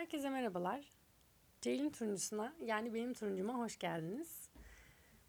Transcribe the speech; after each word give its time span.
Herkese 0.00 0.30
merhabalar. 0.30 0.92
Ceylin 1.60 1.90
turuncusuna 1.90 2.54
yani 2.60 2.94
benim 2.94 3.14
turuncuma 3.14 3.54
hoş 3.54 3.78
geldiniz. 3.78 4.48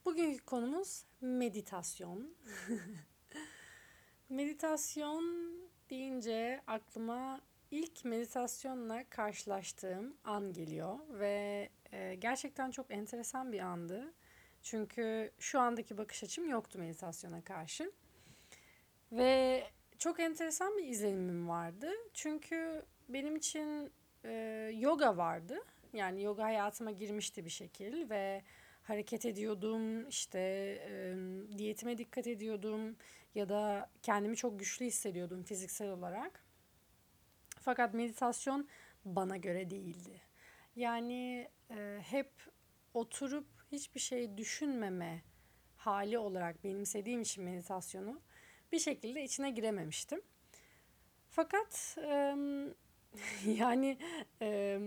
Bugünkü 0.06 0.46
konumuz 0.46 1.06
meditasyon. 1.22 2.36
meditasyon 4.30 5.54
deyince 5.90 6.62
aklıma 6.68 7.42
ilk 7.72 8.06
meditasyonla 8.06 9.04
karşılaştığım 9.10 10.18
an 10.24 10.54
geliyor 10.54 11.00
ve 11.10 11.70
e, 11.92 12.16
gerçekten 12.16 12.72
çok 12.72 12.92
enteresan 12.92 13.52
bir 13.52 13.60
andı. 13.60 14.14
Çünkü 14.62 15.32
şu 15.40 15.60
andaki 15.60 15.98
bakış 15.98 16.24
açım 16.24 16.50
yoktu 16.50 16.80
meditasyona 16.80 17.44
karşı. 17.44 17.92
Ve 19.12 19.64
çok 19.98 20.20
enteresan 20.20 20.78
bir 20.78 20.88
izlenimim 20.88 21.50
vardı. 21.50 21.92
Çünkü 22.14 22.86
benim 23.10 23.36
için 23.36 23.92
e, 24.24 24.32
yoga 24.80 25.18
vardı. 25.18 25.58
Yani 25.94 26.24
yoga 26.24 26.44
hayatıma 26.44 26.92
girmişti 26.92 27.46
bir 27.46 27.50
şekil 27.50 28.10
ve 28.10 28.44
hareket 28.84 29.26
ediyordum, 29.26 30.10
işte 30.10 30.40
e, 30.90 31.16
diyetime 31.58 31.98
dikkat 31.98 32.28
ediyordum 32.28 32.96
ya 33.36 33.50
da 33.50 33.90
kendimi 34.02 34.36
çok 34.36 34.60
güçlü 34.60 34.86
hissediyordum 34.86 35.44
fiziksel 35.44 35.90
olarak. 35.90 36.44
Fakat 37.60 37.94
meditasyon 37.94 38.68
bana 39.06 39.38
göre 39.38 39.70
değildi. 39.70 40.22
Yani 40.76 41.50
e, 41.72 42.00
hep 42.04 42.32
oturup 42.94 43.48
hiçbir 43.72 44.00
şey 44.00 44.38
düşünmeme 44.38 45.22
hali 45.76 46.18
olarak 46.18 46.64
benimsediğim 46.64 47.22
için 47.22 47.44
meditasyonu 47.44 48.22
bir 48.72 48.80
şekilde 48.80 49.24
içine 49.24 49.50
girememiştim. 49.50 50.22
Fakat 51.30 51.98
e, 51.98 52.36
yani 53.46 53.98
e, 54.42 54.80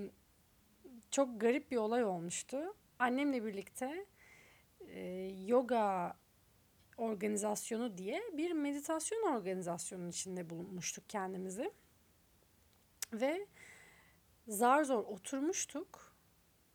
çok 1.10 1.41
garip 1.41 1.70
bir 1.70 1.77
olay 1.77 2.05
olmuştu. 2.05 2.74
Annemle 2.99 3.45
birlikte 3.45 4.07
e, 4.80 5.01
yoga 5.46 6.16
organizasyonu 6.96 7.99
diye 7.99 8.23
bir 8.32 8.52
meditasyon 8.52 9.32
organizasyonunun 9.32 10.10
içinde 10.10 10.51
bulunmuştuk 10.51 11.09
kendimizi. 11.09 11.73
Ve 13.12 13.46
zar 14.49 14.84
zor 14.84 15.04
oturmuştuk 15.04 16.15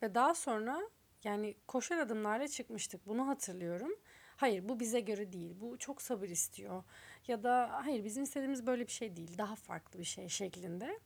ve 0.01 0.15
daha 0.15 0.35
sonra 0.35 0.81
yani 1.23 1.55
koşar 1.67 1.97
adımlarla 1.97 2.47
çıkmıştık. 2.47 3.07
Bunu 3.07 3.27
hatırlıyorum. 3.27 3.91
Hayır 4.35 4.69
bu 4.69 4.79
bize 4.79 4.99
göre 4.99 5.33
değil. 5.33 5.55
Bu 5.61 5.77
çok 5.77 6.01
sabır 6.01 6.29
istiyor. 6.29 6.83
Ya 7.27 7.43
da 7.43 7.79
hayır 7.83 8.03
bizim 8.03 8.23
istediğimiz 8.23 8.67
böyle 8.67 8.87
bir 8.87 8.91
şey 8.91 9.15
değil. 9.15 9.37
Daha 9.37 9.55
farklı 9.55 9.99
bir 9.99 10.03
şey 10.03 10.29
şeklinde. 10.29 10.99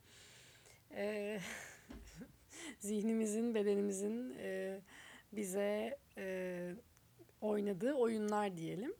Ee, 0.94 1.40
zihnimizin, 2.78 3.54
bedenimizin 3.54 4.34
e, 4.38 4.80
bize 5.32 5.98
e, 6.16 6.74
oynadığı 7.40 7.94
oyunlar 7.94 8.56
diyelim. 8.56 8.94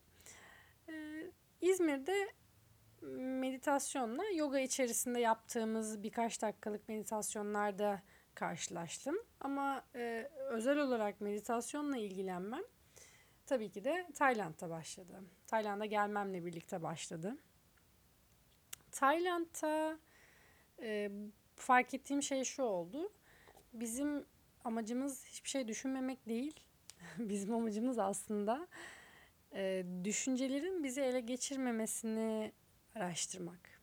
Ee, 0.89 1.31
İzmir'de 1.61 2.29
meditasyonla 3.17 4.25
yoga 4.37 4.59
içerisinde 4.59 5.21
yaptığımız 5.21 6.03
birkaç 6.03 6.43
dakikalık 6.43 6.89
meditasyonlarda 6.89 8.03
karşılaştım. 8.35 9.17
Ama 9.41 9.85
e, 9.95 10.31
özel 10.51 10.79
olarak 10.79 11.21
meditasyonla 11.21 11.97
ilgilenmem 11.97 12.63
tabii 13.47 13.71
ki 13.71 13.85
de 13.85 14.07
Tayland'da 14.15 14.71
başladı. 14.71 15.21
Tayland'a 15.47 15.87
gelmemle 15.87 16.45
birlikte 16.45 16.83
başladı. 16.83 17.37
Tayland'da 18.91 19.99
e, 20.83 21.11
fark 21.57 21.95
ettiğim 21.95 22.23
şey 22.23 22.45
şu 22.45 22.63
oldu. 22.63 23.13
Bizim 23.73 24.25
amacımız 24.65 25.27
hiçbir 25.27 25.49
şey 25.49 25.69
düşünmemek 25.69 26.29
değil. 26.29 26.61
Bizim 27.19 27.55
amacımız 27.55 27.99
aslında 27.99 28.69
e, 29.55 29.85
düşüncelerin 30.05 30.85
bizi 30.85 31.01
ele 31.01 31.21
geçirmemesini 31.21 32.53
araştırmak. 32.95 33.81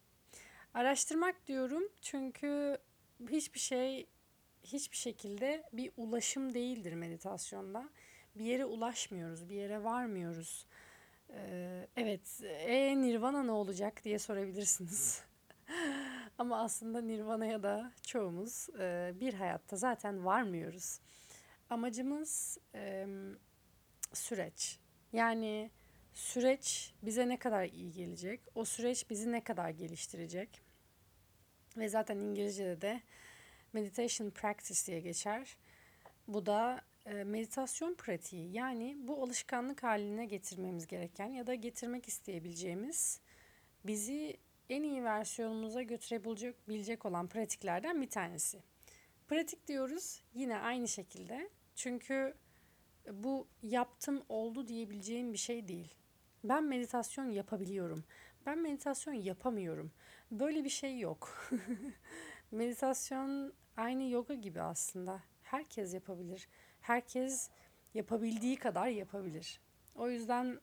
Araştırmak 0.74 1.48
diyorum 1.48 1.84
çünkü 2.02 2.78
hiçbir 3.30 3.60
şey 3.60 4.08
hiçbir 4.64 4.98
şekilde 4.98 5.64
bir 5.74 5.92
ulaşım 5.98 6.54
değildir 6.54 6.94
meditasyonda. 6.94 7.90
Bir 8.36 8.46
yere 8.46 8.66
ulaşmıyoruz, 8.66 9.50
bir 9.50 9.56
yere 9.56 9.84
varmıyoruz. 9.84 10.66
Ee, 11.30 11.88
evet, 11.98 12.42
e 12.44 13.02
nirvana 13.02 13.44
ne 13.44 13.52
olacak 13.52 14.04
diye 14.04 14.20
sorabilirsiniz. 14.20 15.24
Ama 16.42 16.62
aslında 16.62 17.02
nirvana'ya 17.02 17.64
da 17.64 17.92
çoğumuz 18.02 18.70
e, 18.80 19.14
bir 19.16 19.34
hayatta 19.34 19.76
zaten 19.76 20.26
varmıyoruz. 20.26 21.00
Amacımız 21.70 22.58
e, 22.76 23.08
süreç. 24.14 24.80
Yani 25.14 25.72
süreç 26.14 26.94
bize 27.04 27.30
ne 27.30 27.38
kadar 27.40 27.66
iyi 27.66 27.92
gelecek, 27.92 28.42
o 28.56 28.66
süreç 28.66 29.10
bizi 29.10 29.32
ne 29.32 29.44
kadar 29.44 29.70
geliştirecek. 29.70 30.62
Ve 31.78 31.90
zaten 31.90 32.18
İngilizce'de 32.18 32.82
de 32.82 33.02
meditation 33.74 34.30
practice 34.30 34.86
diye 34.86 35.00
geçer. 35.00 35.58
Bu 36.28 36.46
da 36.46 36.82
e, 37.06 37.24
meditasyon 37.24 37.96
pratiği. 37.96 38.52
Yani 38.52 38.98
bu 39.00 39.24
alışkanlık 39.24 39.84
haline 39.84 40.26
getirmemiz 40.26 40.88
gereken 40.88 41.28
ya 41.28 41.48
da 41.48 41.56
getirmek 41.56 42.08
isteyebileceğimiz 42.08 43.20
bizi 43.86 44.38
en 44.70 44.84
iyi 44.84 45.04
versiyonumuza 45.04 45.82
götürebilecek 45.82 46.70
bilecek 46.70 47.06
olan 47.06 47.28
pratiklerden 47.28 48.02
bir 48.02 48.10
tanesi. 48.10 48.64
Pratik 49.28 49.68
diyoruz 49.68 50.24
yine 50.34 50.58
aynı 50.58 50.88
şekilde. 50.88 51.50
Çünkü 51.76 52.34
bu 53.12 53.48
yaptım 53.64 54.24
oldu 54.30 54.68
diyebileceğim 54.68 55.34
bir 55.34 55.38
şey 55.38 55.68
değil. 55.68 55.96
Ben 56.44 56.64
meditasyon 56.64 57.26
yapabiliyorum. 57.26 58.04
Ben 58.46 58.60
meditasyon 58.60 59.14
yapamıyorum. 59.14 59.92
Böyle 60.32 60.64
bir 60.64 60.70
şey 60.70 61.00
yok. 61.00 61.50
meditasyon 62.52 63.54
aynı 63.78 64.04
yoga 64.04 64.34
gibi 64.34 64.62
aslında. 64.62 65.22
Herkes 65.44 65.94
yapabilir. 65.94 66.48
Herkes 66.82 67.50
yapabildiği 67.94 68.56
kadar 68.56 68.88
yapabilir. 68.88 69.62
O 69.96 70.10
yüzden 70.10 70.60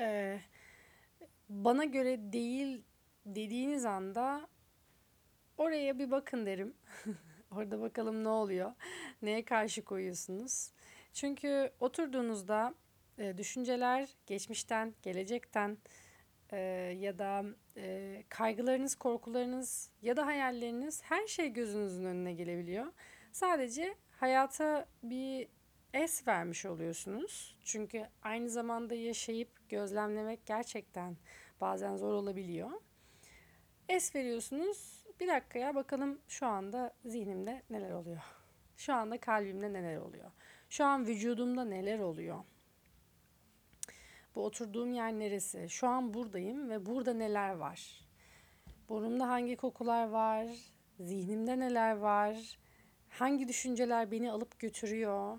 e, 0.00 0.38
bana 1.48 1.84
göre 1.84 2.32
değil 2.32 2.82
dediğiniz 3.26 3.84
anda 3.84 4.48
oraya 5.56 5.98
bir 5.98 6.10
bakın 6.10 6.46
derim. 6.46 6.74
Orada 7.50 7.80
bakalım 7.80 8.24
ne 8.24 8.28
oluyor. 8.28 8.72
Neye 9.22 9.44
karşı 9.44 9.84
koyuyorsunuz? 9.84 10.70
Çünkü 11.12 11.70
oturduğunuzda 11.80 12.74
e, 13.18 13.38
düşünceler 13.38 14.08
geçmişten, 14.26 14.94
gelecekten 15.02 15.78
e, 16.52 16.58
ya 17.00 17.18
da 17.18 17.44
e, 17.76 18.24
kaygılarınız, 18.28 18.94
korkularınız 18.94 19.90
ya 20.02 20.16
da 20.16 20.26
hayalleriniz 20.26 21.02
her 21.02 21.26
şey 21.26 21.52
gözünüzün 21.52 22.04
önüne 22.04 22.32
gelebiliyor. 22.32 22.86
Sadece 23.32 23.94
hayata 24.10 24.88
bir 25.02 25.48
es 25.94 26.28
vermiş 26.28 26.66
oluyorsunuz. 26.66 27.56
Çünkü 27.64 28.06
aynı 28.22 28.50
zamanda 28.50 28.94
yaşayıp 28.94 29.57
gözlemlemek 29.68 30.46
gerçekten 30.46 31.16
bazen 31.60 31.96
zor 31.96 32.14
olabiliyor. 32.14 32.70
Es 33.88 34.14
veriyorsunuz. 34.14 35.04
Bir 35.20 35.28
dakika 35.28 35.58
ya 35.58 35.74
bakalım 35.74 36.18
şu 36.28 36.46
anda 36.46 36.94
zihnimde 37.04 37.62
neler 37.70 37.90
oluyor. 37.90 38.22
Şu 38.76 38.94
anda 38.94 39.20
kalbimde 39.20 39.72
neler 39.72 39.96
oluyor. 39.96 40.30
Şu 40.68 40.84
an 40.84 41.06
vücudumda 41.06 41.64
neler 41.64 41.98
oluyor. 41.98 42.44
Bu 44.34 44.44
oturduğum 44.44 44.92
yer 44.92 45.12
neresi? 45.12 45.66
Şu 45.68 45.88
an 45.88 46.14
buradayım 46.14 46.70
ve 46.70 46.86
burada 46.86 47.14
neler 47.14 47.54
var? 47.54 48.08
Burnumda 48.88 49.28
hangi 49.28 49.56
kokular 49.56 50.08
var? 50.08 50.46
Zihnimde 51.00 51.58
neler 51.58 51.96
var? 51.96 52.58
Hangi 53.08 53.48
düşünceler 53.48 54.10
beni 54.10 54.30
alıp 54.30 54.58
götürüyor? 54.58 55.38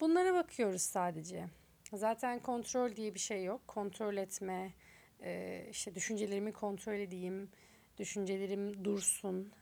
Bunlara 0.00 0.34
bakıyoruz 0.34 0.82
sadece. 0.82 1.48
Zaten 1.92 2.40
kontrol 2.40 2.96
diye 2.96 3.14
bir 3.14 3.20
şey 3.20 3.44
yok. 3.44 3.68
Kontrol 3.68 4.16
etme, 4.16 4.72
işte 5.70 5.94
düşüncelerimi 5.94 6.52
kontrol 6.52 6.94
edeyim, 6.94 7.50
düşüncelerim 7.98 8.84
dursun, 8.84 9.52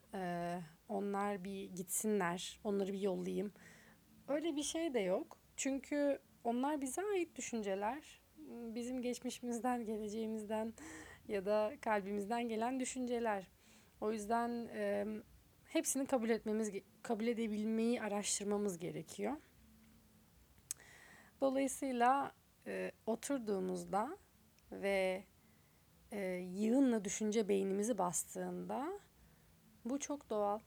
onlar 0.89 1.45
bir 1.45 1.65
gitsinler, 1.65 2.61
onları 2.65 2.93
bir 2.93 3.01
yollayayım. 3.01 3.53
Öyle 4.29 4.57
bir 4.57 4.63
şey 4.63 4.95
de 4.95 5.01
yok. 5.01 5.39
Çünkü 5.57 6.19
onlar 6.45 6.81
bize 6.81 7.03
ait 7.03 7.37
düşünceler. 7.37 8.21
Bizim 8.75 9.03
geçmişimizden, 9.03 9.85
geleceğimizden 9.85 10.73
ya 11.29 11.47
da 11.47 11.73
kalbimizden 11.81 12.49
gelen 12.49 12.81
düşünceler. 12.81 13.51
O 14.01 14.13
yüzden 14.13 14.69
e, 14.75 15.07
hepsini 15.65 16.07
kabul 16.07 16.29
etmemiz, 16.29 16.73
kabul 17.03 17.27
edebilmeyi 17.27 18.03
araştırmamız 18.03 18.79
gerekiyor. 18.79 19.33
Dolayısıyla 21.41 22.33
e, 22.67 22.93
oturduğumuzda 23.07 24.19
ve 24.73 25.25
e, 26.13 26.21
yığınla 26.35 27.05
düşünce 27.05 27.49
beynimizi 27.49 27.99
bastığında 27.99 29.01
bu 29.85 29.99
çok 29.99 30.31
doğal. 30.31 30.61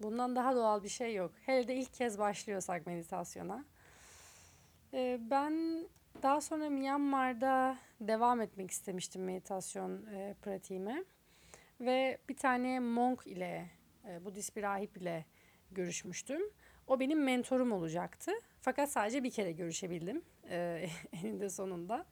Bundan 0.00 0.36
daha 0.36 0.56
doğal 0.56 0.82
bir 0.82 0.88
şey 0.88 1.14
yok. 1.14 1.32
Hele 1.46 1.68
de 1.68 1.74
ilk 1.74 1.94
kez 1.94 2.18
başlıyorsak 2.18 2.86
meditasyona. 2.86 3.64
Ee, 4.94 5.18
ben 5.30 5.84
daha 6.22 6.40
sonra 6.40 6.70
Myanmar'da 6.70 7.78
devam 8.00 8.40
etmek 8.40 8.70
istemiştim 8.70 9.24
meditasyon 9.24 10.06
e, 10.06 10.34
pratiğime. 10.42 11.04
Ve 11.80 12.18
bir 12.28 12.36
tane 12.36 12.80
monk 12.80 13.26
ile, 13.26 13.70
e, 14.08 14.24
Budist 14.24 14.56
bir 14.56 14.62
rahip 14.62 14.96
ile 14.96 15.24
görüşmüştüm. 15.70 16.42
O 16.86 17.00
benim 17.00 17.24
mentorum 17.24 17.72
olacaktı. 17.72 18.32
Fakat 18.60 18.90
sadece 18.90 19.24
bir 19.24 19.30
kere 19.30 19.52
görüşebildim 19.52 20.22
e, 20.50 20.86
eninde 21.12 21.50
sonunda. 21.50 22.06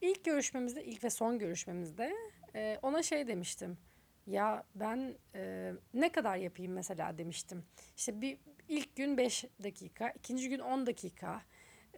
İlk 0.00 0.24
görüşmemizde, 0.24 0.84
ilk 0.84 1.04
ve 1.04 1.10
son 1.10 1.38
görüşmemizde 1.38 2.14
e, 2.54 2.78
ona 2.82 3.02
şey 3.02 3.26
demiştim. 3.26 3.78
Ya 4.26 4.64
ben 4.74 5.14
e, 5.34 5.72
ne 5.94 6.12
kadar 6.12 6.36
yapayım 6.36 6.72
mesela 6.72 7.18
demiştim. 7.18 7.64
İşte 7.96 8.20
bir 8.20 8.38
ilk 8.68 8.96
gün 8.96 9.16
5 9.16 9.44
dakika, 9.62 10.10
ikinci 10.10 10.48
gün 10.48 10.58
10 10.58 10.86
dakika, 10.86 11.42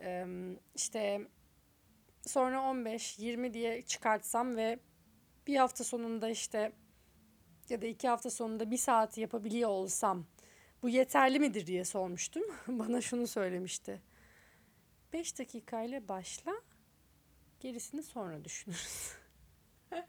e, 0.01 0.27
işte 0.75 1.21
sonra 2.27 2.63
15, 2.63 3.19
20 3.19 3.55
diye 3.55 3.83
çıkartsam 3.83 4.57
ve 4.57 4.79
bir 5.47 5.57
hafta 5.57 5.85
sonunda 5.85 6.31
işte 6.31 6.73
ya 7.69 7.83
da 7.83 7.87
iki 7.87 8.09
hafta 8.09 8.31
sonunda 8.31 8.71
bir 8.71 8.77
saat 8.77 9.19
yapabiliyor 9.19 9.69
olsam 9.69 10.27
bu 10.83 10.89
yeterli 10.89 11.39
midir 11.41 11.67
diye 11.67 11.85
sormuştum. 11.85 12.43
Bana 12.69 13.01
şunu 13.01 13.27
söylemişti. 13.27 14.01
5 15.13 15.39
dakikayla 15.39 16.09
başla, 16.09 16.53
gerisini 17.61 18.03
sonra 18.03 18.45
düşünürüz. 18.45 19.13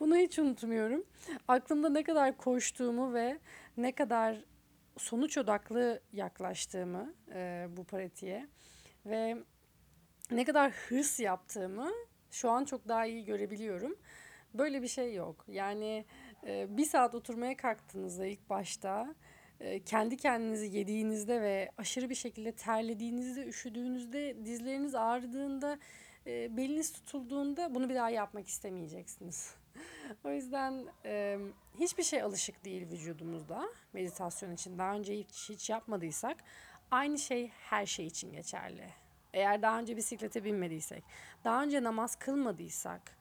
Bunu 0.00 0.16
hiç 0.16 0.38
unutmuyorum. 0.38 1.04
Aklımda 1.48 1.88
ne 1.88 2.02
kadar 2.02 2.36
koştuğumu 2.36 3.14
ve 3.14 3.38
ne 3.76 3.92
kadar 3.92 4.44
sonuç 4.98 5.38
odaklı 5.38 6.00
yaklaştığımı 6.12 7.14
e, 7.34 7.68
bu 7.76 7.84
pratiğe 7.84 8.46
ve 9.06 9.36
ne 10.30 10.44
kadar 10.44 10.72
hırs 10.72 11.20
yaptığımı 11.20 11.90
şu 12.30 12.50
an 12.50 12.64
çok 12.64 12.88
daha 12.88 13.06
iyi 13.06 13.24
görebiliyorum. 13.24 13.96
Böyle 14.54 14.82
bir 14.82 14.88
şey 14.88 15.14
yok. 15.14 15.44
Yani 15.48 16.04
e, 16.46 16.76
bir 16.76 16.84
saat 16.84 17.14
oturmaya 17.14 17.56
kalktığınızda 17.56 18.26
ilk 18.26 18.50
başta 18.50 19.14
kendi 19.86 20.16
kendinizi 20.16 20.76
yediğinizde 20.76 21.42
ve 21.42 21.70
aşırı 21.78 22.10
bir 22.10 22.14
şekilde 22.14 22.52
terlediğinizde, 22.52 23.46
üşüdüğünüzde, 23.46 24.44
dizleriniz 24.44 24.94
ağrıdığında, 24.94 25.78
e, 26.26 26.56
beliniz 26.56 26.92
tutulduğunda 26.92 27.74
bunu 27.74 27.88
bir 27.88 27.94
daha 27.94 28.10
yapmak 28.10 28.48
istemeyeceksiniz. 28.48 29.54
o 30.24 30.30
yüzden 30.30 30.84
e, 31.04 31.38
hiçbir 31.80 32.02
şey 32.02 32.22
alışık 32.22 32.64
değil 32.64 32.90
vücudumuzda 32.90 33.68
meditasyon 33.92 34.52
için. 34.52 34.78
Daha 34.78 34.94
önce 34.94 35.18
hiç, 35.18 35.50
hiç 35.50 35.70
yapmadıysak 35.70 36.36
aynı 36.90 37.18
şey 37.18 37.48
her 37.48 37.86
şey 37.86 38.06
için 38.06 38.32
geçerli. 38.32 38.84
Eğer 39.32 39.62
daha 39.62 39.78
önce 39.78 39.96
bisiklete 39.96 40.44
binmediysek, 40.44 41.04
daha 41.44 41.62
önce 41.62 41.82
namaz 41.82 42.16
kılmadıysak, 42.16 43.16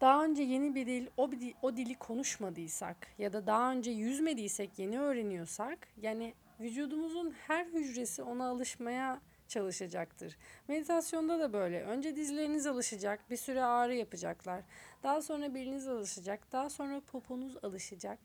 daha 0.00 0.24
önce 0.24 0.42
yeni 0.42 0.74
bir 0.74 0.86
dil, 0.86 1.06
o, 1.16 1.30
o 1.62 1.76
dili 1.76 1.94
konuşmadıysak 1.94 2.96
ya 3.18 3.32
da 3.32 3.46
daha 3.46 3.72
önce 3.72 3.90
yüzmediysek, 3.90 4.78
yeni 4.78 5.00
öğreniyorsak 5.00 5.88
yani 6.02 6.34
vücudumuzun 6.60 7.34
her 7.46 7.66
hücresi 7.66 8.22
ona 8.22 8.48
alışmaya 8.48 9.20
çalışacaktır. 9.48 10.36
Meditasyonda 10.68 11.40
da 11.40 11.52
böyle. 11.52 11.82
Önce 11.82 12.16
dizleriniz 12.16 12.66
alışacak, 12.66 13.30
bir 13.30 13.36
süre 13.36 13.64
ağrı 13.64 13.94
yapacaklar. 13.94 14.62
Daha 15.02 15.22
sonra 15.22 15.54
beliniz 15.54 15.88
alışacak, 15.88 16.52
daha 16.52 16.70
sonra 16.70 17.00
poponuz 17.00 17.64
alışacak. 17.64 18.18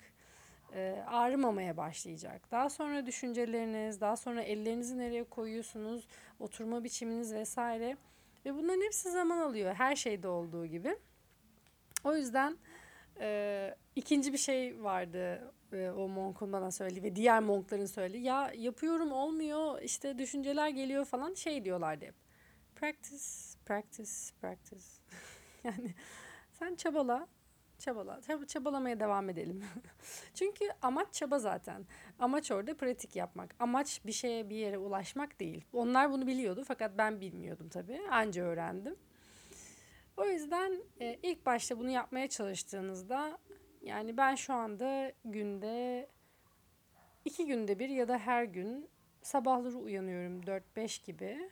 E, 0.74 1.04
ağrımamaya 1.08 1.78
başlayacak. 1.78 2.52
Daha 2.52 2.70
sonra 2.70 3.06
düşünceleriniz, 3.06 4.02
daha 4.02 4.18
sonra 4.18 4.42
ellerinizi 4.42 4.98
nereye 4.98 5.24
koyuyorsunuz, 5.24 6.08
oturma 6.40 6.84
biçiminiz 6.84 7.34
vesaire. 7.34 7.98
Ve 8.46 8.56
bunların 8.56 8.82
hepsi 8.82 9.12
zaman 9.12 9.38
alıyor. 9.38 9.74
Her 9.74 9.96
şeyde 9.96 10.28
olduğu 10.28 10.66
gibi. 10.66 10.96
O 12.04 12.16
yüzden 12.16 12.58
e, 13.20 13.76
ikinci 13.96 14.34
bir 14.34 14.38
şey 14.38 14.84
vardı 14.84 15.54
e, 15.74 15.90
o 15.90 16.08
monkun 16.08 16.54
bana 16.54 16.72
söyledi 16.72 17.04
ve 17.04 17.16
diğer 17.16 17.40
monkların 17.40 17.86
söyledi. 17.86 18.18
Ya 18.18 18.52
yapıyorum 18.58 19.12
olmuyor 19.12 19.82
işte 19.82 20.18
düşünceler 20.18 20.70
geliyor 20.70 21.06
falan 21.06 21.34
şey 21.34 21.66
diyorlardı 21.66 22.06
hep. 22.06 22.16
Practice, 22.76 23.26
practice, 23.66 24.12
practice. 24.42 24.86
yani 25.64 25.94
sen 26.52 26.76
çabala, 26.76 27.28
çabala, 27.80 28.22
çabalamaya 28.48 29.00
devam 29.00 29.30
edelim. 29.30 29.64
Çünkü 30.34 30.66
amaç 30.82 31.14
çaba 31.14 31.40
zaten. 31.40 31.86
Amaç 32.20 32.52
orada 32.52 32.78
pratik 32.78 33.16
yapmak. 33.16 33.56
Amaç 33.60 34.02
bir 34.06 34.12
şeye 34.12 34.50
bir 34.50 34.56
yere 34.56 34.78
ulaşmak 34.78 35.40
değil. 35.40 35.66
Onlar 35.74 36.12
bunu 36.12 36.28
biliyordu 36.28 36.64
fakat 36.68 36.98
ben 36.98 37.22
bilmiyordum 37.22 37.70
tabii. 37.70 38.02
Anca 38.12 38.44
öğrendim. 38.44 38.96
O 40.18 40.26
yüzden 40.26 40.82
e, 41.02 41.20
ilk 41.24 41.46
başta 41.46 41.80
bunu 41.80 41.90
yapmaya 41.90 42.28
çalıştığınızda 42.28 43.38
yani 43.82 44.18
ben 44.18 44.36
şu 44.36 44.54
anda 44.54 45.12
günde 45.26 46.08
iki 47.26 47.46
günde 47.46 47.80
bir 47.80 47.90
ya 47.90 48.08
da 48.08 48.18
her 48.18 48.44
gün 48.44 48.90
sabahları 49.22 49.78
uyanıyorum 49.78 50.42
4-5 50.42 51.06
gibi. 51.06 51.50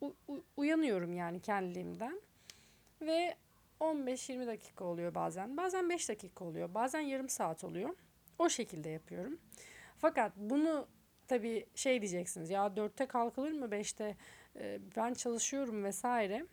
U- 0.00 0.14
u- 0.28 0.44
uyanıyorum 0.56 1.12
yani 1.12 1.40
kendiliğimden. 1.40 2.20
Ve 3.00 3.36
15-20 3.80 4.46
dakika 4.46 4.84
oluyor 4.84 5.14
bazen. 5.14 5.56
Bazen 5.56 5.90
5 5.90 6.08
dakika 6.08 6.44
oluyor. 6.44 6.74
Bazen 6.74 7.00
yarım 7.00 7.28
saat 7.28 7.64
oluyor. 7.64 7.96
O 8.38 8.48
şekilde 8.48 8.88
yapıyorum. 8.90 9.38
Fakat 9.98 10.32
bunu 10.36 10.86
tabii 11.28 11.66
şey 11.74 12.00
diyeceksiniz 12.02 12.50
ya 12.50 12.66
4'te 12.76 13.06
kalkılır 13.06 13.52
mı 13.52 13.66
5'te 13.66 14.16
e, 14.56 14.78
ben 14.96 15.14
çalışıyorum 15.14 15.84
vesaire. 15.84 16.46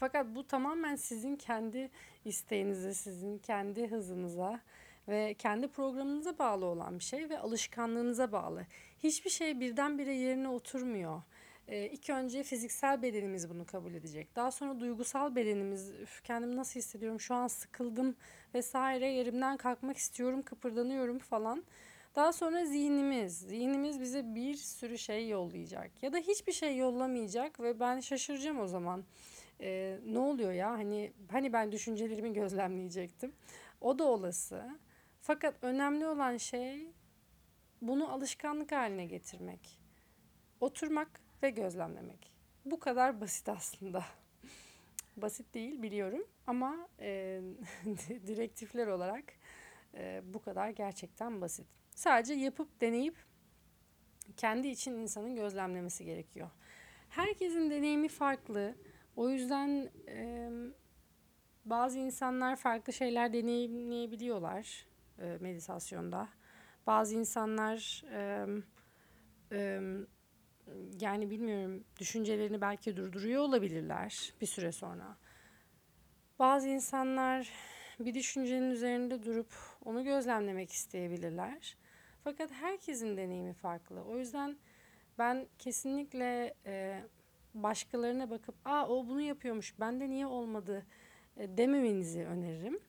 Fakat 0.00 0.26
bu 0.34 0.46
tamamen 0.46 0.96
sizin 0.96 1.36
kendi 1.36 1.90
isteğinize, 2.24 2.94
sizin 2.94 3.38
kendi 3.38 3.90
hızınıza 3.90 4.60
ve 5.08 5.34
kendi 5.34 5.68
programınıza 5.68 6.38
bağlı 6.38 6.66
olan 6.66 6.98
bir 6.98 7.04
şey 7.04 7.30
ve 7.30 7.38
alışkanlığınıza 7.38 8.32
bağlı. 8.32 8.66
Hiçbir 9.02 9.30
şey 9.30 9.60
birdenbire 9.60 10.14
yerine 10.14 10.48
oturmuyor. 10.48 11.22
Ee, 11.68 11.86
ilk 11.86 12.10
önce 12.10 12.42
fiziksel 12.42 13.02
bedenimiz 13.02 13.50
bunu 13.50 13.66
kabul 13.66 13.94
edecek. 13.94 14.36
Daha 14.36 14.50
sonra 14.50 14.80
duygusal 14.80 15.34
bedenimiz, 15.36 15.90
üf, 15.90 16.22
kendimi 16.24 16.56
nasıl 16.56 16.80
hissediyorum, 16.80 17.20
şu 17.20 17.34
an 17.34 17.46
sıkıldım 17.46 18.16
vesaire, 18.54 19.08
yerimden 19.08 19.56
kalkmak 19.56 19.96
istiyorum, 19.96 20.42
kıpırdanıyorum 20.42 21.18
falan. 21.18 21.64
Daha 22.16 22.32
sonra 22.32 22.64
zihnimiz, 22.64 23.38
zihnimiz 23.38 24.00
bize 24.00 24.34
bir 24.34 24.54
sürü 24.54 24.98
şey 24.98 25.28
yollayacak 25.28 26.02
ya 26.02 26.12
da 26.12 26.18
hiçbir 26.18 26.52
şey 26.52 26.76
yollamayacak 26.76 27.60
ve 27.60 27.80
ben 27.80 28.00
şaşıracağım 28.00 28.60
o 28.60 28.66
zaman 28.66 29.04
e, 29.60 29.98
ne 30.06 30.18
oluyor 30.18 30.52
ya 30.52 30.70
hani 30.70 31.12
hani 31.30 31.52
ben 31.52 31.72
düşüncelerimi 31.72 32.32
gözlemleyecektim. 32.32 33.32
O 33.80 33.98
da 33.98 34.04
olası. 34.04 34.78
Fakat 35.20 35.54
önemli 35.62 36.06
olan 36.06 36.36
şey 36.36 36.86
bunu 37.82 38.12
alışkanlık 38.12 38.72
haline 38.72 39.06
getirmek. 39.06 39.78
Oturmak 40.60 41.20
ve 41.42 41.50
gözlemlemek. 41.50 42.32
Bu 42.64 42.80
kadar 42.80 43.20
basit 43.20 43.48
aslında. 43.48 44.04
basit 45.16 45.54
değil 45.54 45.82
biliyorum 45.82 46.26
ama 46.46 46.88
e, 47.00 47.40
direktifler 48.26 48.86
olarak 48.86 49.24
e, 49.94 50.22
bu 50.24 50.42
kadar 50.42 50.70
gerçekten 50.70 51.40
basit. 51.40 51.66
Sadece 51.94 52.34
yapıp 52.34 52.80
deneyip 52.80 53.16
kendi 54.36 54.68
için 54.68 54.92
insanın 54.92 55.36
gözlemlemesi 55.36 56.04
gerekiyor. 56.04 56.50
Herkesin 57.08 57.70
deneyimi 57.70 58.08
farklı. 58.08 58.74
O 59.18 59.30
yüzden 59.30 59.90
e, 60.08 60.50
bazı 61.64 61.98
insanlar 61.98 62.56
farklı 62.56 62.92
şeyler 62.92 63.32
deneyimleyebiliyorlar 63.32 64.86
e, 65.18 65.38
meditasyonda. 65.40 66.28
Bazı 66.86 67.14
insanlar 67.14 68.04
e, 68.12 68.46
e, 69.52 69.80
yani 71.00 71.30
bilmiyorum 71.30 71.84
düşüncelerini 72.00 72.60
belki 72.60 72.96
durduruyor 72.96 73.42
olabilirler 73.42 74.32
bir 74.40 74.46
süre 74.46 74.72
sonra. 74.72 75.16
Bazı 76.38 76.68
insanlar 76.68 77.50
bir 78.00 78.14
düşüncenin 78.14 78.70
üzerinde 78.70 79.22
durup 79.22 79.52
onu 79.84 80.04
gözlemlemek 80.04 80.72
isteyebilirler. 80.72 81.76
Fakat 82.24 82.52
herkesin 82.52 83.16
deneyimi 83.16 83.54
farklı. 83.54 84.04
O 84.04 84.18
yüzden 84.18 84.56
ben 85.18 85.46
kesinlikle 85.58 86.54
e, 86.66 87.02
başkalarına 87.54 88.30
bakıp 88.30 88.54
aa 88.64 88.88
o 88.88 89.06
bunu 89.06 89.20
yapıyormuş 89.20 89.80
bende 89.80 90.10
niye 90.10 90.26
olmadı 90.26 90.86
e, 91.36 91.56
dememenizi 91.56 92.24
öneririm. 92.24 92.80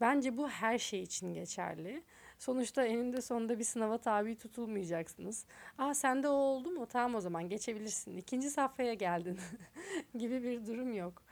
Bence 0.00 0.36
bu 0.36 0.48
her 0.48 0.78
şey 0.78 1.02
için 1.02 1.34
geçerli. 1.34 2.02
Sonuçta 2.38 2.84
eninde 2.84 3.20
sonunda 3.20 3.58
bir 3.58 3.64
sınava 3.64 3.98
tabi 3.98 4.36
tutulmayacaksınız. 4.36 5.46
Aa 5.78 5.94
sende 5.94 6.28
o 6.28 6.32
oldu 6.32 6.70
mu? 6.70 6.86
Tamam 6.86 7.14
o 7.14 7.20
zaman 7.20 7.48
geçebilirsin. 7.48 8.16
İkinci 8.16 8.50
safhaya 8.50 8.94
geldin 8.94 9.38
gibi 10.18 10.42
bir 10.42 10.66
durum 10.66 10.92
yok. 10.92 11.22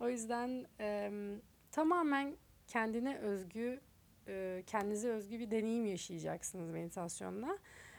O 0.00 0.08
yüzden 0.08 0.66
e, 0.80 1.10
tamamen 1.70 2.36
kendine 2.66 3.18
özgü 3.18 3.80
e, 4.28 4.62
kendinize 4.66 5.08
özgü 5.08 5.38
bir 5.38 5.50
deneyim 5.50 5.86
yaşayacaksınız 5.86 6.70
meditasyonla. 6.70 7.58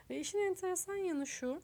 Ve 0.09 0.19
işin 0.19 0.39
enteresan 0.39 0.95
yanı 0.95 1.27
şu, 1.27 1.61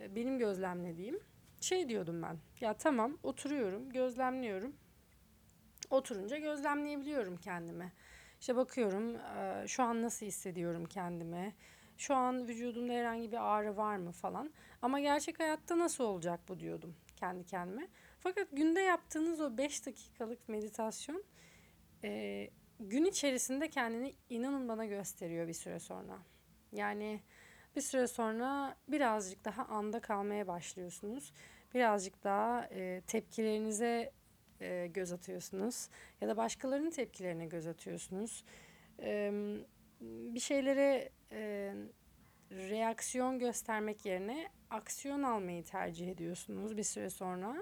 e, 0.00 0.14
benim 0.14 0.38
gözlemlediğim. 0.38 1.20
Şey 1.66 1.88
diyordum 1.88 2.22
ben, 2.22 2.38
ya 2.60 2.74
tamam 2.74 3.18
oturuyorum, 3.22 3.90
gözlemliyorum. 3.90 4.76
Oturunca 5.90 6.38
gözlemleyebiliyorum 6.38 7.36
kendimi. 7.36 7.92
İşte 8.40 8.56
bakıyorum 8.56 9.16
şu 9.66 9.82
an 9.82 10.02
nasıl 10.02 10.26
hissediyorum 10.26 10.84
kendimi. 10.84 11.54
Şu 11.96 12.14
an 12.14 12.48
vücudumda 12.48 12.92
herhangi 12.92 13.32
bir 13.32 13.56
ağrı 13.56 13.76
var 13.76 13.96
mı 13.96 14.12
falan. 14.12 14.52
Ama 14.82 15.00
gerçek 15.00 15.40
hayatta 15.40 15.78
nasıl 15.78 16.04
olacak 16.04 16.40
bu 16.48 16.60
diyordum 16.60 16.96
kendi 17.16 17.46
kendime. 17.46 17.88
Fakat 18.18 18.48
günde 18.52 18.80
yaptığınız 18.80 19.40
o 19.40 19.58
5 19.58 19.86
dakikalık 19.86 20.48
meditasyon 20.48 21.24
gün 22.80 23.04
içerisinde 23.04 23.70
kendini 23.70 24.14
inanın 24.28 24.68
bana 24.68 24.84
gösteriyor 24.86 25.48
bir 25.48 25.54
süre 25.54 25.80
sonra. 25.80 26.18
Yani 26.72 27.20
bir 27.76 27.80
süre 27.80 28.06
sonra 28.06 28.76
birazcık 28.88 29.44
daha 29.44 29.64
anda 29.64 30.00
kalmaya 30.00 30.46
başlıyorsunuz. 30.46 31.32
Birazcık 31.74 32.24
daha 32.24 32.64
e, 32.64 33.02
tepkilerinize 33.06 34.12
e, 34.60 34.86
göz 34.86 35.12
atıyorsunuz 35.12 35.88
ya 36.20 36.28
da 36.28 36.36
başkalarının 36.36 36.90
tepkilerine 36.90 37.46
göz 37.46 37.66
atıyorsunuz. 37.66 38.44
E, 39.00 39.32
bir 40.00 40.40
şeylere 40.40 41.10
e, 41.32 41.72
reaksiyon 42.50 43.38
göstermek 43.38 44.06
yerine 44.06 44.48
aksiyon 44.70 45.22
almayı 45.22 45.64
tercih 45.64 46.10
ediyorsunuz 46.10 46.76
bir 46.76 46.82
süre 46.82 47.10
sonra. 47.10 47.56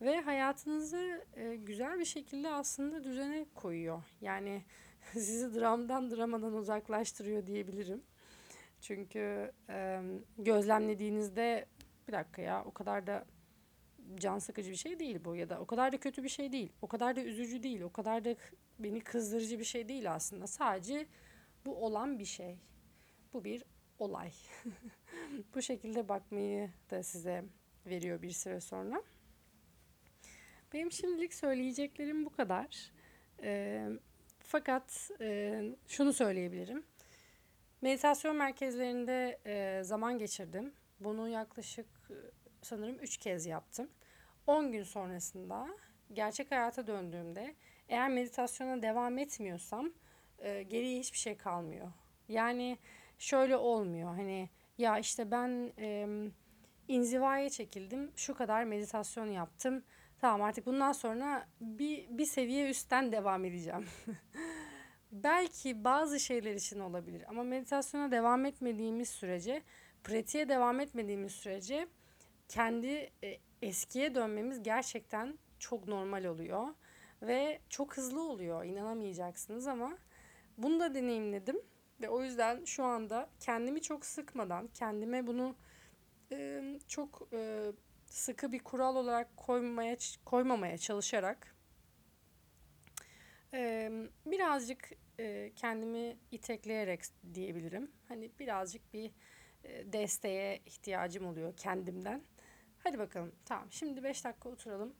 Ve 0.00 0.20
hayatınızı 0.20 1.24
e, 1.36 1.56
güzel 1.56 1.98
bir 1.98 2.04
şekilde 2.04 2.50
aslında 2.50 3.04
düzene 3.04 3.46
koyuyor. 3.54 4.02
Yani 4.20 4.62
sizi 5.12 5.60
dramdan 5.60 6.10
dramadan 6.10 6.52
uzaklaştırıyor 6.52 7.46
diyebilirim. 7.46 8.02
Çünkü 8.80 9.52
e, 9.70 10.00
gözlemlediğinizde 10.38 11.66
bir 12.08 12.12
dakika 12.12 12.42
ya 12.42 12.64
o 12.64 12.70
kadar 12.70 13.06
da 13.06 13.24
can 14.14 14.38
sıkıcı 14.38 14.70
bir 14.70 14.76
şey 14.76 14.98
değil 14.98 15.24
bu 15.24 15.36
ya 15.36 15.48
da 15.48 15.60
o 15.60 15.66
kadar 15.66 15.92
da 15.92 16.00
kötü 16.00 16.22
bir 16.24 16.28
şey 16.28 16.52
değil. 16.52 16.72
O 16.82 16.88
kadar 16.88 17.16
da 17.16 17.20
üzücü 17.20 17.62
değil. 17.62 17.80
O 17.80 17.92
kadar 17.92 18.24
da 18.24 18.34
beni 18.78 19.00
kızdırıcı 19.00 19.58
bir 19.58 19.64
şey 19.64 19.88
değil 19.88 20.14
aslında. 20.14 20.46
Sadece 20.46 21.06
bu 21.66 21.84
olan 21.84 22.18
bir 22.18 22.24
şey. 22.24 22.58
Bu 23.32 23.44
bir 23.44 23.64
olay. 23.98 24.32
bu 25.54 25.62
şekilde 25.62 26.08
bakmayı 26.08 26.70
da 26.90 27.02
size 27.02 27.44
veriyor 27.86 28.22
bir 28.22 28.30
süre 28.30 28.60
sonra. 28.60 29.02
Benim 30.72 30.92
şimdilik 30.92 31.34
söyleyeceklerim 31.34 32.24
bu 32.24 32.30
kadar. 32.30 32.92
E, 33.42 33.88
fakat 34.38 35.10
e, 35.20 35.62
şunu 35.86 36.12
söyleyebilirim. 36.12 36.84
Meditasyon 37.80 38.36
merkezlerinde 38.36 39.38
e, 39.46 39.84
zaman 39.84 40.18
geçirdim. 40.18 40.72
Bunu 41.00 41.28
yaklaşık 41.28 41.86
sanırım 42.62 42.98
3 42.98 43.16
kez 43.16 43.46
yaptım. 43.46 43.90
10 44.46 44.72
gün 44.72 44.82
sonrasında 44.82 45.68
gerçek 46.12 46.50
hayata 46.50 46.86
döndüğümde 46.86 47.54
eğer 47.88 48.08
meditasyona 48.08 48.82
devam 48.82 49.18
etmiyorsam 49.18 49.92
e, 50.38 50.62
geriye 50.62 51.00
hiçbir 51.00 51.18
şey 51.18 51.36
kalmıyor. 51.36 51.92
Yani 52.28 52.78
şöyle 53.18 53.56
olmuyor 53.56 54.08
hani 54.08 54.50
ya 54.78 54.98
işte 54.98 55.30
ben 55.30 55.72
e, 55.78 56.08
inzivaya 56.88 57.50
çekildim 57.50 58.12
şu 58.16 58.34
kadar 58.34 58.64
meditasyon 58.64 59.26
yaptım 59.26 59.84
tamam 60.18 60.42
artık 60.42 60.66
bundan 60.66 60.92
sonra 60.92 61.46
bir, 61.60 62.18
bir 62.18 62.24
seviye 62.24 62.70
üstten 62.70 63.12
devam 63.12 63.44
edeceğim. 63.44 63.86
Belki 65.12 65.84
bazı 65.84 66.20
şeyler 66.20 66.54
için 66.54 66.80
olabilir 66.80 67.24
ama 67.28 67.42
meditasyona 67.42 68.10
devam 68.10 68.44
etmediğimiz 68.44 69.08
sürece, 69.08 69.62
pratiğe 70.04 70.48
devam 70.48 70.80
etmediğimiz 70.80 71.32
sürece 71.32 71.88
kendi 72.48 73.10
e, 73.24 73.38
eskiye 73.62 74.14
dönmemiz 74.14 74.62
gerçekten 74.62 75.38
çok 75.58 75.88
normal 75.88 76.24
oluyor 76.24 76.68
ve 77.22 77.60
çok 77.68 77.96
hızlı 77.96 78.22
oluyor. 78.22 78.64
inanamayacaksınız 78.64 79.66
ama 79.66 79.98
bunu 80.58 80.80
da 80.80 80.94
deneyimledim 80.94 81.56
ve 82.00 82.08
o 82.08 82.22
yüzden 82.22 82.64
şu 82.64 82.84
anda 82.84 83.30
kendimi 83.40 83.82
çok 83.82 84.06
sıkmadan, 84.06 84.68
kendime 84.74 85.26
bunu 85.26 85.56
e, 86.32 86.62
çok 86.88 87.28
e, 87.32 87.72
sıkı 88.06 88.52
bir 88.52 88.58
kural 88.58 88.96
olarak 88.96 89.36
koymaya 89.36 89.96
koymamaya 90.24 90.78
çalışarak 90.78 91.56
e, 93.54 93.90
birazcık 94.26 94.90
e, 95.18 95.52
kendimi 95.56 96.16
itekleyerek 96.32 97.00
diyebilirim. 97.34 97.90
Hani 98.08 98.30
birazcık 98.38 98.94
bir 98.94 99.10
e, 99.64 99.92
desteğe 99.92 100.60
ihtiyacım 100.66 101.26
oluyor 101.26 101.56
kendimden. 101.56 102.22
Hadi 102.86 102.98
bakalım. 102.98 103.32
Tamam. 103.44 103.66
Şimdi 103.70 104.04
5 104.04 104.24
dakika 104.24 104.48
oturalım. 104.48 104.94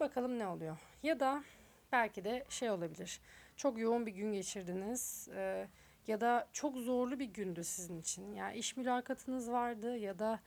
Bakalım 0.00 0.38
ne 0.38 0.46
oluyor. 0.46 0.78
Ya 1.02 1.20
da 1.20 1.44
belki 1.92 2.24
de 2.24 2.44
şey 2.48 2.70
olabilir. 2.70 3.20
Çok 3.56 3.78
yoğun 3.78 4.06
bir 4.06 4.12
gün 4.12 4.32
geçirdiniz. 4.32 5.28
E, 5.34 5.68
ya 6.06 6.20
da 6.20 6.48
çok 6.52 6.76
zorlu 6.76 7.18
bir 7.18 7.24
gündü 7.24 7.64
sizin 7.64 8.00
için. 8.00 8.34
Yani 8.34 8.58
iş 8.58 8.76
mülakatınız 8.76 9.50
vardı 9.50 9.96
ya 9.96 10.18
da 10.18 10.40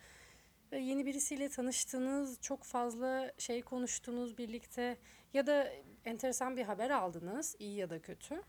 yeni 0.72 1.06
birisiyle 1.06 1.48
tanıştınız, 1.48 2.40
çok 2.40 2.62
fazla 2.62 3.32
şey 3.38 3.62
konuştunuz 3.62 4.38
birlikte 4.38 4.96
ya 5.34 5.46
da 5.46 5.72
enteresan 6.04 6.56
bir 6.56 6.62
haber 6.62 6.90
aldınız, 6.90 7.56
iyi 7.58 7.76
ya 7.76 7.90
da 7.90 8.02
kötü. 8.02 8.42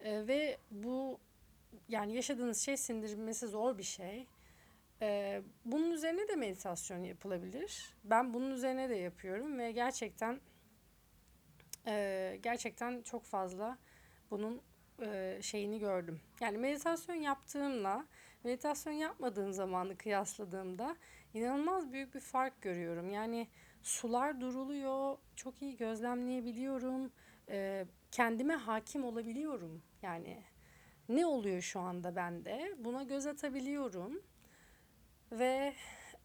E, 0.00 0.26
ve 0.26 0.58
bu 0.70 1.18
yani 1.88 2.14
yaşadığınız 2.14 2.58
şey 2.58 2.76
sindirilmesi 2.76 3.46
zor 3.46 3.78
bir 3.78 3.82
şey. 3.82 4.26
E, 5.02 5.42
bunun 5.64 5.90
üzerine 5.90 6.28
de 6.28 6.36
meditasyon 6.36 7.04
yapılabilir. 7.04 7.94
Ben 8.04 8.34
bunun 8.34 8.50
üzerine 8.50 8.88
de 8.88 8.94
yapıyorum 8.94 9.58
ve 9.58 9.72
gerçekten 9.72 10.40
e, 11.86 12.38
gerçekten 12.42 13.02
çok 13.02 13.24
fazla 13.24 13.78
bunun 14.30 14.62
e, 15.02 15.38
şeyini 15.42 15.78
gördüm. 15.78 16.20
Yani 16.40 16.58
meditasyon 16.58 17.16
yaptığımla 17.16 18.06
meditasyon 18.44 18.92
yapmadığım 18.92 19.52
zamanı 19.52 19.96
kıyasladığımda 19.96 20.96
inanılmaz 21.34 21.92
büyük 21.92 22.14
bir 22.14 22.20
fark 22.20 22.62
görüyorum. 22.62 23.10
Yani 23.10 23.48
sular 23.82 24.40
duruluyor, 24.40 25.18
çok 25.36 25.62
iyi 25.62 25.76
gözlemleyebiliyorum, 25.76 27.12
e, 27.48 27.86
kendime 28.10 28.54
hakim 28.54 29.04
olabiliyorum. 29.04 29.82
Yani 30.02 30.42
ne 31.08 31.26
oluyor 31.26 31.60
şu 31.60 31.80
anda 31.80 32.16
bende? 32.16 32.74
Buna 32.78 33.02
göz 33.02 33.26
atabiliyorum 33.26 34.22
ve 35.32 35.74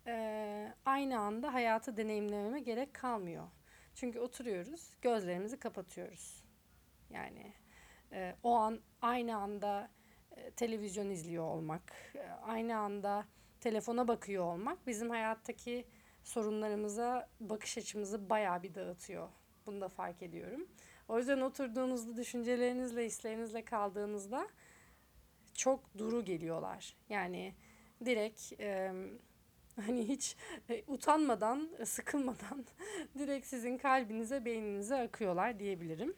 e, 0.08 0.74
aynı 0.86 1.20
anda 1.20 1.54
hayatı 1.54 1.98
deneyimlememe 1.98 2.60
gerek 2.60 2.94
kalmıyor. 2.94 3.48
Çünkü 3.96 4.20
oturuyoruz, 4.20 4.90
gözlerimizi 5.02 5.60
kapatıyoruz. 5.60 6.44
Yani 7.10 7.54
e, 8.12 8.36
o 8.44 8.56
an 8.56 8.80
aynı 9.02 9.38
anda 9.38 9.90
e, 10.32 10.52
televizyon 10.52 11.10
izliyor 11.10 11.44
olmak, 11.44 11.94
e, 12.16 12.30
aynı 12.30 12.78
anda 12.78 13.26
telefona 13.60 14.08
bakıyor 14.08 14.46
olmak 14.46 14.88
bizim 14.88 15.10
hayattaki 15.10 15.86
sorunlarımıza 16.24 17.30
bakış 17.40 17.78
açımızı 17.78 18.30
bayağı 18.30 18.64
bir 18.64 18.76
dağıtıyor. 18.76 19.30
Bunu 19.66 19.82
da 19.82 19.90
fark 19.90 20.22
ediyorum. 20.22 20.68
O 21.08 21.18
yüzden 21.18 21.42
oturduğunuzda 21.42 22.18
düşüncelerinizle, 22.18 23.06
hislerinizle 23.06 23.66
kaldığınızda 23.66 24.48
çok 25.54 25.98
duru 25.98 26.26
geliyorlar. 26.26 26.96
Yani 27.10 27.56
direkt 28.06 28.60
e, 28.60 28.92
hani 29.86 30.08
hiç 30.08 30.36
e, 30.70 30.84
utanmadan, 30.88 31.70
sıkılmadan 31.86 32.66
direkt 33.20 33.48
sizin 33.48 33.78
kalbinize, 33.78 34.46
beyninize 34.46 34.96
akıyorlar 34.96 35.60
diyebilirim. 35.60 36.16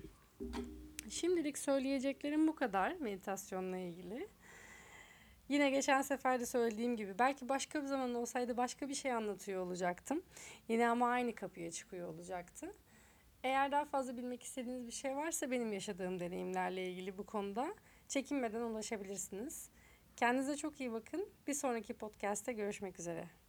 Şimdilik 1.10 1.58
söyleyeceklerim 1.58 2.48
bu 2.48 2.56
kadar 2.56 2.96
meditasyonla 2.96 3.78
ilgili. 3.78 4.28
Yine 5.50 5.70
geçen 5.70 6.02
sefer 6.02 6.40
de 6.40 6.46
söylediğim 6.46 6.96
gibi 6.98 7.20
belki 7.20 7.50
başka 7.50 7.82
bir 7.82 7.88
zaman 7.88 8.16
olsaydı 8.16 8.58
başka 8.58 8.90
bir 8.90 8.94
şey 8.94 9.14
anlatıyor 9.14 9.66
olacaktım. 9.66 10.24
Yine 10.68 10.90
ama 10.90 11.08
aynı 11.08 11.36
kapıya 11.36 11.72
çıkıyor 11.72 12.08
olacaktı. 12.08 12.74
Eğer 13.44 13.72
daha 13.72 13.86
fazla 13.86 14.18
bilmek 14.18 14.44
istediğiniz 14.44 14.88
bir 14.88 14.92
şey 14.92 15.16
varsa 15.16 15.52
benim 15.52 15.74
yaşadığım 15.74 16.20
deneyimlerle 16.20 16.90
ilgili 16.92 17.18
bu 17.18 17.26
konuda 17.26 17.76
çekinmeden 18.08 18.62
ulaşabilirsiniz. 18.62 19.70
Kendinize 20.16 20.58
çok 20.58 20.80
iyi 20.80 20.92
bakın. 20.92 21.30
Bir 21.48 21.54
sonraki 21.54 21.94
podcast'te 21.94 22.54
görüşmek 22.54 23.00
üzere. 23.00 23.43